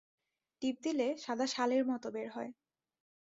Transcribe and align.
টিপ 0.61 0.75
দিলে 0.83 1.07
সাদা 1.17 1.45
শালের 1.47 1.83
মত 1.85 2.03
বের 2.07 2.27
হয়। 2.31 2.51